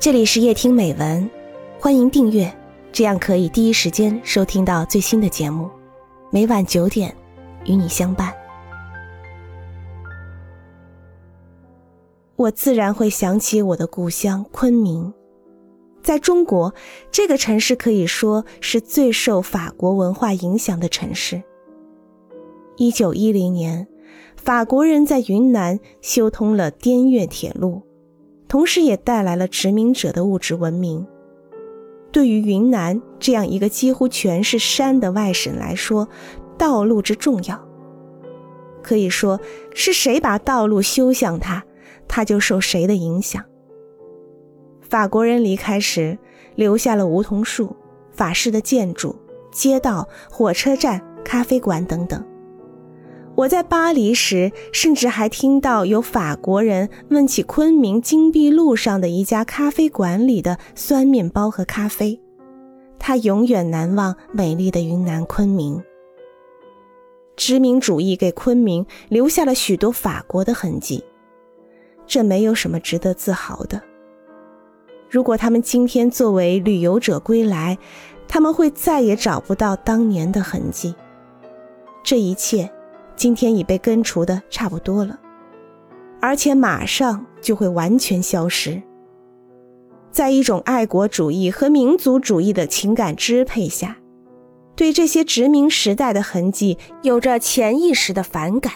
[0.00, 1.28] 这里是夜听美文，
[1.80, 2.48] 欢迎订阅，
[2.92, 5.68] 这样可以第一时间收听到最新的节目。
[6.30, 7.12] 每晚九点，
[7.64, 8.32] 与你相伴。
[12.36, 15.12] 我自然会想起我的故乡昆明。
[16.00, 16.72] 在中国，
[17.10, 21.42] 这个城市可以说是最受法国文化影响的城市。
[22.76, 23.88] 一九一零年，
[24.36, 27.82] 法国人在云南修通了滇越铁路，
[28.48, 31.06] 同时也带来了殖民者的物质文明。
[32.10, 36.08] 对于云南这样一个几乎全是山的外省来说，
[36.56, 37.68] 道路之重要，
[38.82, 39.38] 可以说
[39.74, 41.62] 是谁把道路修向它，
[42.08, 43.44] 它就受谁的影响。
[44.80, 46.18] 法国人离开时，
[46.54, 47.76] 留下了梧桐树、
[48.10, 49.14] 法式的建筑、
[49.52, 52.24] 街道、火车站、咖啡馆等等。
[53.38, 62.18] 我在巴黎时，甚至还听到有法国人问起昆明金碧路上的一家咖啡馆里的酸面包和咖啡。
[62.98, 65.80] 他永远难忘美丽的云南昆明。
[67.36, 71.04] 殖民主义给昆明留下了许多法国的痕迹，
[72.08, 73.80] 这没有什么值得自豪的。
[75.08, 77.78] 如果他们今天作为旅游者归来，
[78.26, 80.92] 他们会再也找不到当年的痕迹。
[82.02, 82.68] 这一切，
[83.18, 85.18] 今天已被根除的差不多了，
[86.22, 88.80] 而且马上就会完全消失。
[90.10, 93.98] 在一种爱国主义和民族主义的情感支配下，
[94.74, 98.72] 对这些殖民时代的痕迹有着潜意识的反感，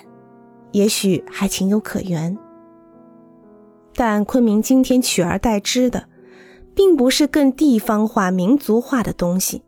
[0.73, 2.37] 也许还情有可原。
[3.95, 6.09] 但昆明今天取而代之的。
[6.75, 9.63] 并不是更地方化、民族化的东西，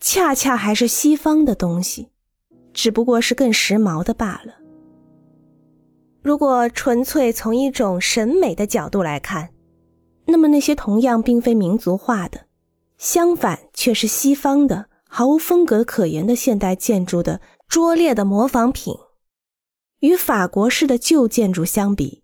[0.00, 2.08] 恰恰还是西方的东西，
[2.74, 4.56] 只不过是更时髦的罢了。
[6.20, 9.50] 如果纯粹从一种审美的角度来看，
[10.26, 12.46] 那么那些同样并非民族化的，
[12.98, 18.94] 相反却是西方的、毫无风格可言的现代建筑的拙劣的模仿品，
[20.00, 22.22] 与法国式的旧建筑相比。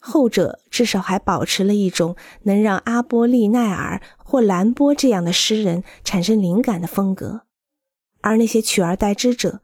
[0.00, 7.42] 后者至少还保持了一种能让阿波利奈尔或兰波这样的诗人产生灵感的风格，
[8.20, 9.60] 而那些取而代之者，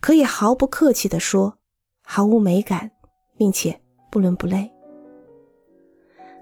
[0.00, 1.58] 可以毫不客气地说，
[2.02, 2.90] 毫无美感，
[3.36, 4.70] 并且不伦不类。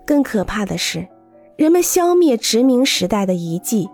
[0.07, 1.09] 更可怕的是，
[1.57, 3.89] 人们消灭殖民时代的遗迹，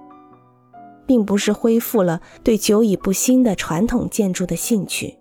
[1.06, 5.18] 并不是恢复了对久已不新的传统建筑的兴趣，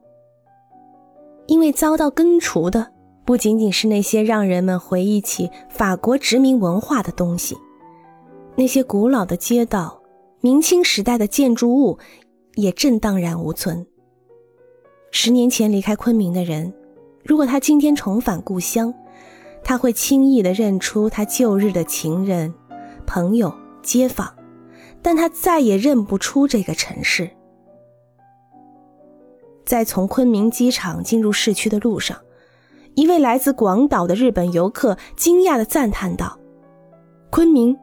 [1.47, 2.93] 因为遭到根除的。
[3.25, 7.55] 不仅仅是那些让人们回忆起法国殖民文化的东西，
[8.55, 10.01] 那些古老的街道、
[10.41, 11.99] 明清时代的建筑物
[12.55, 13.85] 也正荡然无存。
[15.11, 16.73] 十年前离开昆明的人，
[17.23, 18.93] 如果他今天重返故乡，
[19.63, 22.53] 他会轻易地认出他旧日的情人、
[23.05, 24.33] 朋友、街坊，
[25.01, 27.29] 但他再也认不出这个城市。
[29.65, 32.17] 在从昆明机场进入市区的路上。
[32.95, 36.37] 一位来自广岛的日本游客惊讶地赞叹道
[37.29, 37.77] ：“昆明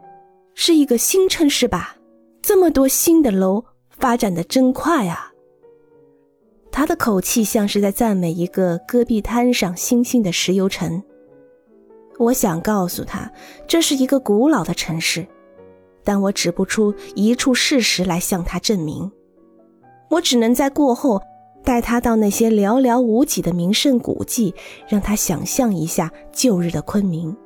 [0.55, 1.97] 是一个新城市吧？
[2.43, 5.33] 这么多新的楼，发展的真快啊！”
[6.77, 11.03] 他的口气像是在赞美一个戈壁滩上新兴的石油城。
[12.19, 13.33] 我想告诉他，
[13.67, 15.27] 这是一个古老的城市，
[16.05, 19.11] 但我指不出一处事实来向他证明。
[20.11, 21.23] 我只能在过后。
[21.65, 24.55] 带他到那些寥寥无几的名胜古迹，
[24.87, 27.37] 让他想象一下旧日的昆明。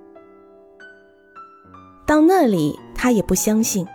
[2.05, 3.87] 到那里，他也不相信，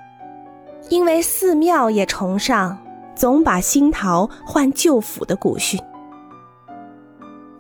[0.90, 2.76] 因为寺庙也崇尚
[3.16, 5.80] “总把新桃换旧符”的古训。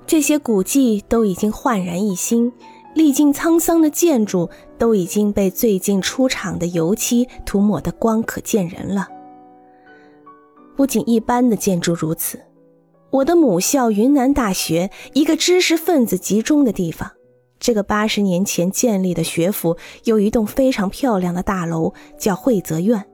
[0.05, 2.53] 这些古迹都已经焕然一新，
[2.93, 9.07] 历尽沧桑的建筑都已经被最近出厂的油漆涂抹得光可见人了。
[10.75, 12.39] 不仅一般的建筑如此。
[13.11, 17.09] 我的母校云南大学，一个知识分子集中的地方。
[17.57, 23.05] 这个八十年前建立的学府有一栋非常漂亮的大楼，叫惠泽院。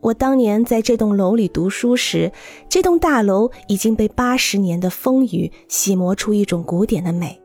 [0.00, 2.32] 我当年在这栋楼里读书时，
[2.68, 7.40] 这栋大楼已经被八十年的风雨洗磨出一种古典的美，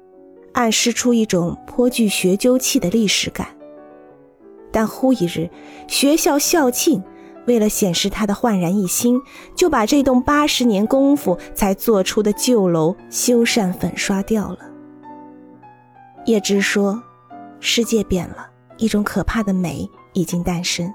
[0.53, 3.47] 暗示出一种颇具学究气的历史感。
[4.71, 5.49] 但忽一日，
[5.87, 7.03] 学校校庆。
[7.47, 9.21] 为了显示他的焕然一新，
[9.53, 14.57] 就把这栋八十年功夫才做出的旧楼修缮粉刷掉了。
[16.25, 16.99] 叶芝说
[17.61, 18.49] ：“世界变了，
[18.79, 20.91] 一种可怕的美已经诞生。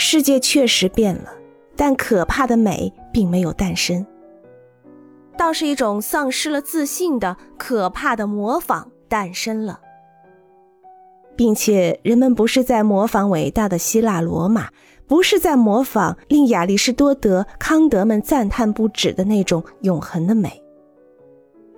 [0.00, 1.32] 世界确实变了，
[1.74, 4.06] 但可怕的美并没有诞生，
[5.36, 9.80] 倒是一种丧失了自信的可怕的模仿诞生了。”
[11.34, 14.68] 并且人们不是在模仿伟大的希腊罗马，
[15.08, 20.62] 不是在模仿令亚里士多德、康德们赞叹不止的那种永恒的美，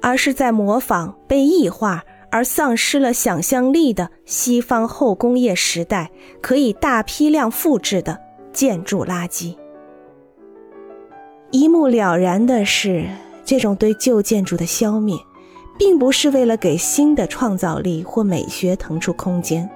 [0.02, 6.10] 而是在模仿被异化而丧失了想象力的西方后工业时代
[6.40, 8.18] 可以大批量复制的
[8.52, 9.56] 建筑垃圾。
[11.50, 13.06] 一目了然的是，
[13.44, 15.16] 这种对旧建筑的消灭。
[15.78, 19.66] 并不是为了给新的创造力或美学腾出空间，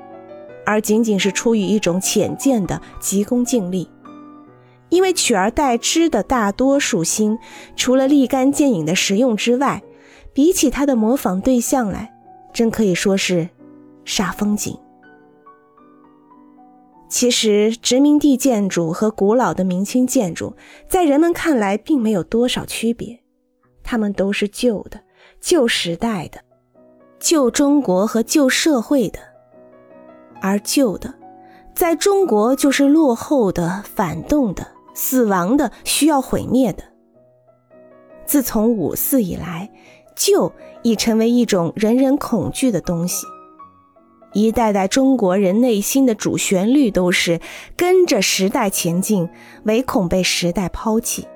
[0.66, 3.88] 而仅仅是出于一种浅见的急功近利。
[4.90, 7.38] 因为取而代之的大多数新，
[7.74, 9.82] 除了立竿见影的实用之外，
[10.34, 12.13] 比起它的模仿对象来，
[12.54, 13.46] 真可以说是
[14.06, 14.78] 煞风景。
[17.10, 20.56] 其实，殖民地建筑和古老的明清建筑，
[20.88, 23.20] 在人们看来并没有多少区别，
[23.82, 25.02] 它们都是旧的。
[25.40, 26.40] 旧时代的、
[27.18, 29.18] 旧中国和旧社会的，
[30.40, 31.12] 而旧的，
[31.74, 36.82] 在中国就是落后的、反动的、死亡的、需要毁灭的。
[38.24, 39.70] 自从五四以来，
[40.16, 40.52] 旧
[40.82, 43.26] 已成为一种人人恐惧的东西。
[44.32, 47.40] 一代代中国人内心的主旋律都是
[47.76, 49.28] 跟着时代前进，
[49.64, 51.26] 唯恐被时代抛弃。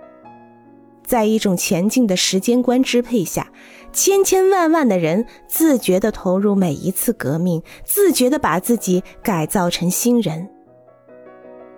[1.04, 3.50] 在一种前进的时间观支配下。
[3.90, 10.50] 千千万万的人自觉地投入每一次革命，自觉地把自己改造成新人。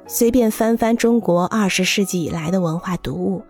[0.08, 3.42] 随便翻翻中国二十世纪以来的文化读物，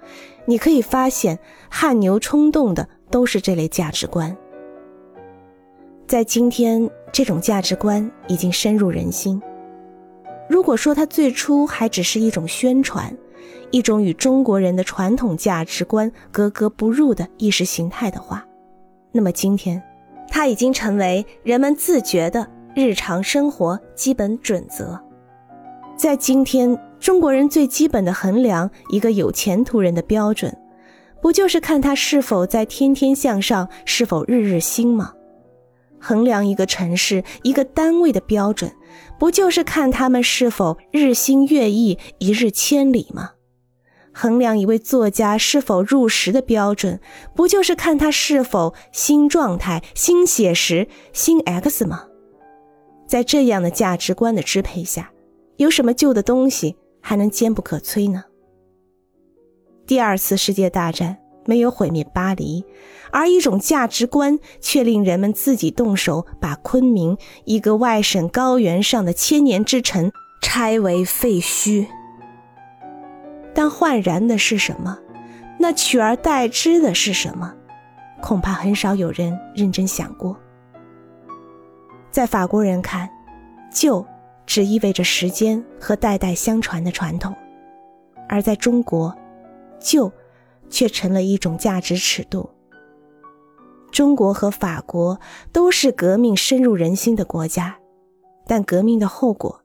[0.44, 1.38] 你可以发现
[1.70, 4.36] 汗牛充栋的都是这类价值观。
[6.06, 9.40] 在今天，这种价值观已经深入人心。
[10.48, 13.16] 如果说它最初还只是一种宣传，
[13.70, 18.44] 一种与中国人的传统价值观格格不入的意识形态的话，
[19.12, 19.80] 那么今天，
[20.28, 25.00] 它已经成为人们自觉的日常生活基本准则。
[25.96, 30.52] 在今天，中国人最基本的衡量一个有前途人的标准，
[31.22, 35.12] 不就是看他是否在天天向上，是否日日新吗？
[35.98, 38.72] 衡量一个城市、一个单位的标准，
[39.18, 43.32] 不就是看他们是否日新月异、一日千里吗？
[44.12, 47.00] 衡量一位作家是否入时的标准，
[47.36, 52.06] 不就是看他是否新状态、新写实、新 X 吗？
[53.06, 55.12] 在这样的价值观的支配下，
[55.58, 58.24] 有什么旧的东西还能坚不可摧呢？
[59.90, 61.16] 第二次世界大战
[61.46, 62.64] 没有毁灭巴黎，
[63.10, 71.88] 而一种价值观却令人们自己动手把昆明一个外省高原上的千年之城拆为废墟。
[73.52, 74.96] 但焕然的是什么？
[75.58, 77.52] 那取而代之的是什么？
[78.22, 80.36] 恐怕很少有人认真想过。
[82.12, 83.10] 在法国人看，
[83.72, 84.06] 旧
[84.46, 87.32] 只意味着时间和代代相传的传统；
[88.28, 89.12] 而在中国，
[89.80, 90.12] 旧
[90.68, 92.50] 却成了一种价值尺度。
[93.90, 95.20] 中国和法国
[95.52, 97.78] 都是革命深入人心的国家，
[98.46, 99.62] 但革命的后果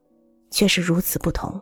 [0.49, 1.61] 却是如此不同。